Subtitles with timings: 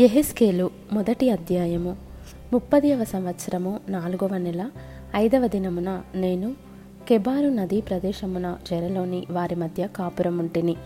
[0.00, 1.96] ఎహెస్కేలు మొదటి అధ్యాయము
[2.52, 4.70] ముప్పదవ సంవత్సరము నాలుగవ నెల
[5.16, 6.54] ఐదవ దినమున నేను
[7.08, 10.76] కెబారు నదీ ప్రదేశమున చెరలోని వారి మధ్య కాపురముంటిని.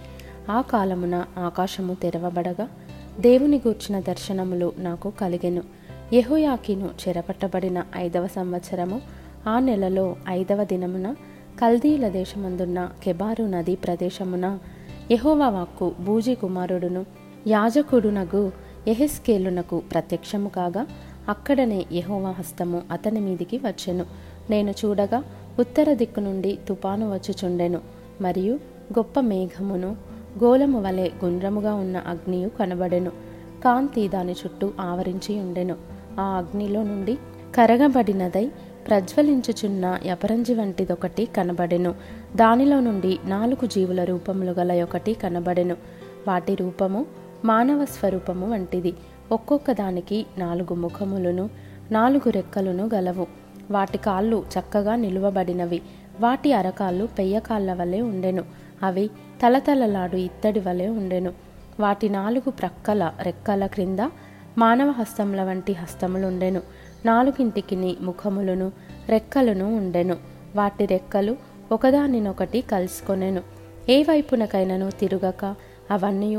[0.50, 2.68] ఆ కాలమున ఆకాశము తెరవబడగా
[3.20, 5.62] దేవుని గూర్చిన దర్శనములు నాకు కలిగెను.
[6.12, 9.00] యహోయాకిను చెరపట్టబడిన ఐదవ సంవత్సరము
[9.48, 11.12] ఆ నెలలో ఐదవ దినమున
[11.60, 14.58] కల్దీల దేశమందున్న కెబారు నదీ ప్రదేశమున
[15.10, 17.06] యహోవా వాక్కు బూజీ కుమారుడును
[17.46, 20.86] యాజకుడునగు ఎహెస్కేలునకు ప్రత్యక్షము కాగా
[21.28, 24.06] అక్కడనే యహోవా హస్తము అతని మీదికి వచ్చెను.
[24.50, 25.24] నేను చూడగా
[25.58, 27.80] ఉత్తర దిక్కు నుండి తుపాను వచ్చుచుండెను
[28.20, 28.54] మరియు
[28.98, 29.96] గొప్ప మేఘమును
[30.44, 33.10] గోలము వలె గుండ్రముగా ఉన్న అగ్నియు కనబడెను.
[33.64, 35.76] కాంతి దాని చుట్టూ ఆవరించి ఉండెను.
[36.20, 37.18] ఆ అగ్నిలో నుండి
[37.54, 38.50] కరగబడినదై
[38.88, 41.94] ప్రజ్వలించుచున్న యపరంజి వంటిదొకటి కనబడెను.
[42.36, 45.76] దానిలో నుండి నాలుగు జీవుల రూపములు గల ఒకటి కనబడెను.
[46.28, 47.06] వాటి రూపము
[47.44, 48.94] మానవ స్వరూపము వంటిది.
[49.32, 51.50] ఒక్కొక్క దానికి నాలుగు ముఖములను
[51.92, 53.26] నాలుగు రెక్కలను గలవు.
[53.70, 55.82] వాటి కాళ్ళు చక్కగా నిలువబడినవి.
[56.20, 58.44] వాటి అరకాళ్ళు పెయ్యకాళ్ళ వలె ఉండెను.
[58.82, 59.10] అవి
[59.42, 61.32] తలతలలాడు ఇత్తడి వలె ఉండెను.
[61.80, 63.98] వాటి నాలుగు ప్రక్కల రెక్కల క్రింద
[64.58, 66.60] మానవ హస్తముల వంటి హస్తములుండెను.
[67.04, 68.72] నాలుగింటికిని ముఖములను
[69.08, 70.16] రెక్కలను ఉండెను.
[70.56, 71.36] వాటి రెక్కలు
[71.72, 73.42] ఒకదానినొకటి కలుసుకొనెను.
[73.88, 75.44] ఏ వైపునకైనను తిరుగక
[75.90, 76.36] అవన్నీ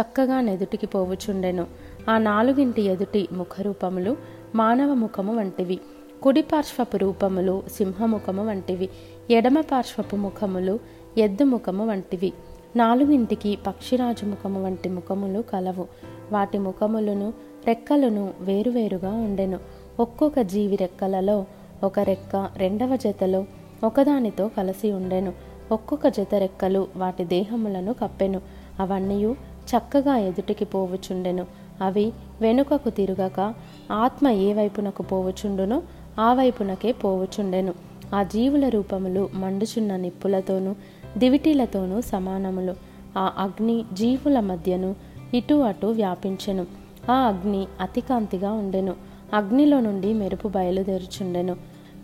[0.00, 1.66] చక్కగా నెదుటికి పోవుచుండెను.
[2.08, 4.16] ఆ నాలుగింటి ఎదుటి ముఖరూపములు
[4.54, 5.80] మానవ ముఖము వంటివి
[6.22, 8.88] కుడి పార్శ్వపు రూపములు సింహముఖము వంటివి
[9.30, 10.78] ఎడమ పార్శ్వపు ముఖములు
[11.18, 12.32] ఎద్దు ముఖము వంటివి.
[12.76, 15.86] నాలుగింటికి పక్షిరాజు ముఖము వంటి ముఖములు కలవు.
[16.32, 17.32] వాటి ముఖములను
[17.66, 19.58] రెక్కలను వేరువేరుగా ఉండెను.
[20.00, 21.46] ఒక్కొక్క జీవి రెక్కలలో
[21.84, 23.44] ఒక రెక్క రెండవ జతలో
[23.84, 25.32] ఒకదానితో కలిసి ఉండెను.
[25.72, 28.40] ఒక్కొక్క జత రెక్కలు వాటి దేహములను కప్పెను.
[28.80, 31.46] అవన్నీ చక్కగా ఎదుటికి పోవుచుండెను.
[31.82, 33.54] అవి వెనుకకు తిరుగక
[33.92, 35.82] ఆత్మ ఏ వైపునకు పోవచుండునో
[36.20, 37.74] ఆ వైపునకే పోవచుండెను.
[38.14, 40.74] ఆ జీవుల రూపములు మండుచున్న నిప్పులతోనూ
[41.18, 42.74] దివిటీలతోనూ సమానములు.
[43.18, 44.94] ఆ అగ్ని జీవుల మధ్యను
[45.34, 46.66] ఇటు అటు వ్యాపించెను.
[47.10, 48.94] ఆ అగ్ని అతికాంతిగా ఉండెను.
[49.34, 51.56] అగ్నిలో నుండి మెరుపు బయలుదేరుచుండెను.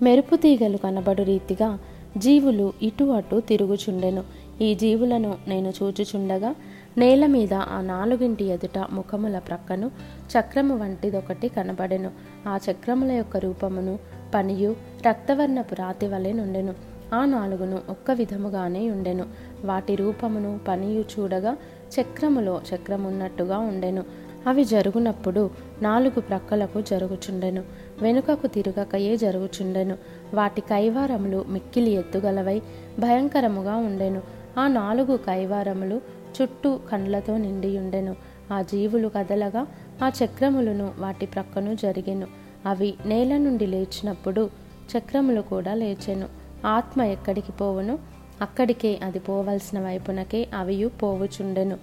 [0.02, 1.78] మెరుపు తీగలు కనబడు రీతిగా
[2.16, 4.24] జీవులు ఇటు అటు తిరుగుచుండెను.
[4.60, 6.54] ఈ జీవులను నేను చూచుచుండగా
[6.98, 9.90] నేల మీద ఆ నాలుగింటి ఎదుట ముఖముల ప్రక్కను
[10.38, 12.10] చక్రము వంటిదొకటి కనబడెను.
[12.48, 13.98] ఆ చక్రముల యొక్క రూపమును
[14.34, 14.76] పనియు
[15.06, 16.74] రక్తవర్ణపు రాతి వలె నుండెను.
[17.14, 19.24] ఆ నాలుగును ఒక్క విధముగానే ఉండెను.
[19.64, 21.56] వాటి రూపమును పనియు చూడగా
[22.00, 24.04] చక్రములో చక్రమున్నట్టుగా ఉండెను.
[24.46, 25.50] అవి జరుగునప్పుడు
[25.82, 27.62] నాలుగు ప్రక్కలకు జరుగుచుండెను.
[28.02, 29.98] వెనుకకు తిరగకయే జరుగుచుండెను.
[30.34, 32.62] వాటి కైవారములు మిక్కిలి ఎత్తుగలవై
[32.98, 34.39] భయంకరముగా ఉండెను.
[34.58, 36.00] ఆ నాలుగు కైవారములు
[36.42, 38.16] చుట్టూ కండ్లతో నిండియుండెను.
[38.52, 39.66] ఆ జీవులు కదలగా
[40.04, 42.26] ఆ చక్రములను వాటి ప్రక్కను జరిగెను.
[42.66, 44.50] అవి నేల నుండి లేచినప్పుడు
[44.96, 46.28] చక్రములు కూడా లేచెను.
[46.66, 47.98] ఆత్మ ఎక్కడికి పోవును?
[48.40, 51.78] అక్కడికే అది పోవలసిన వైపునకే అవియు పోవుచుండెను.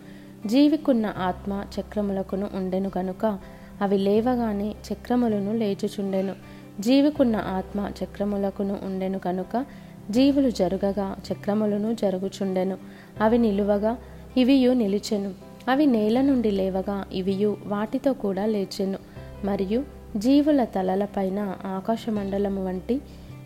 [0.45, 3.39] జీవికున్న ఆత్మ చక్రములకును ఉండెను గనుక
[3.81, 6.35] అవి లేవగానే చక్రములను లేచుచుండెను.
[6.79, 9.65] జీవికున్న ఆత్మ చక్రములకును ఉండెను కనుక
[10.11, 12.77] జీవులు జరుగగా చక్రములను జరుగుచుండెను.
[13.21, 13.97] అవి నిలువగా
[14.37, 15.33] ఇవియు నిలిచెను.
[15.69, 18.97] అవి నేల నుండి లేవగా ఇవియు వాటితో కూడా లేచెను.
[19.45, 19.83] మరియు
[20.17, 23.01] జీవుల తలలపైన ఆకాశమండలము వంటి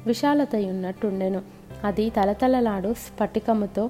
[0.06, 1.42] విశాలతయున్నట్టుండెను.
[1.84, 3.88] అది తలతలలాడు స్ఫటికముతో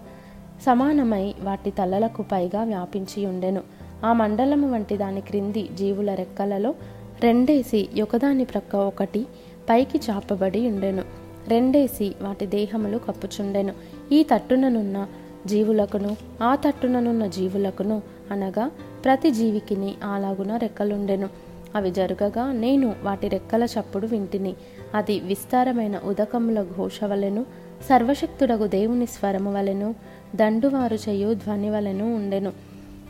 [0.66, 3.62] సమానమై వాటి తలలకు పైగా వ్యాపించి ఉండెను
[4.06, 6.76] ఆ మండలము వంటి దాని క్రింది జీవుల రెక్కలలో
[7.22, 9.26] రెండేసి ఒకదాని ప్రక్క ఒకటి
[9.70, 13.74] పైకి చాపబడి ఉండెను రెండేసి వాటి దేహములు కప్పుచుండెను.
[14.12, 15.08] ఈ తట్టుననున్న
[15.46, 18.72] జీవులకును ఆ తట్టుననున్న జీవులకును అనగా
[19.06, 21.30] ప్రతి జీవికిని అలాగున రెక్కలుండెను.
[21.76, 24.56] అవి జరుగగా నేను వాటి రెక్కల చప్పుడు వింటిని.
[24.96, 27.46] అది విస్తారమైన ఉదకముల ఘోష వలెను
[27.90, 29.96] సర్వశక్తుడగు దేవుని స్వరము వలెను
[30.36, 32.54] దండువారు చేయు ధ్వని వలెను ఉండెను.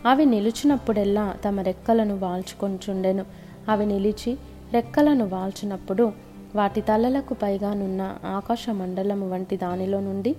[0.06, 3.26] అవి నిలిచినప్పుడెల్లా తమ రెక్కలను వాల్చుకొంచుండెను.
[3.70, 4.38] అవి నిలిచి
[4.74, 6.12] రెక్కలను వాల్చినప్పుడు
[6.56, 10.36] వాటి తలలకు పైగానున్న ఆకాశ మండలము వంటి దానిలో నుండి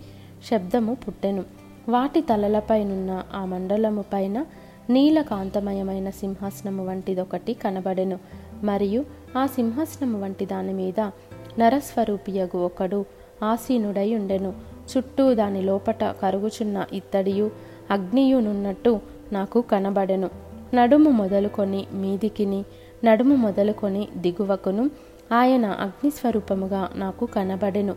[0.51, 1.45] శబ్దము పుట్టెను.
[1.89, 4.45] వాటి తలలపైనున్న ఆ మండలము పైన
[4.91, 8.19] నీలకాంతమయమైన సింహాసనము వంటిదొకటి కనబడెను.
[8.63, 9.05] మరియు
[9.39, 11.11] ఆ సింహాసనము వంటి దాని మీద
[11.59, 13.05] నరస్వరూపియగు ఒకడు
[13.45, 14.53] ఆసీనుడై ఉండెను.
[14.97, 17.51] చుట్టూ దాని లోపట కరుగుచున్న ఇత్తడియు
[17.91, 19.01] అగ్నియునున్నట్టు
[19.33, 20.31] నాకు కనబడెను.
[20.75, 22.65] నడుము మొదలుకొని మీదికిని
[23.05, 24.91] నడుము మొదలుకొని దిగువకును
[25.33, 27.95] ఆయన అగ్నిస్వరూపముగా నాకు కనబడెను.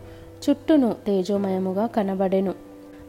[0.50, 2.54] చుట్టూను తేజోమయముగా కనబడెను.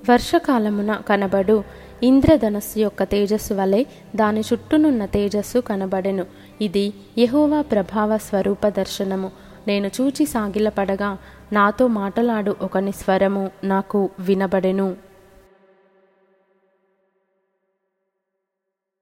[0.09, 1.63] వర్షకాలమున కనబడు.
[2.03, 3.83] ఇంద్రధనస్సు యొక్క తేజస్సు వలె
[4.15, 6.25] దాని చుట్టూనున్న తేజస్సు కనబడెను.
[6.62, 9.31] ఇది యహోవా ప్రభావ స్వరూప దర్శనము.
[9.68, 11.18] నేను చూచి సాగిలపడగా
[11.53, 15.06] నాతో మాటలాడు ఒకని స్వరము నాకు వినబడెను.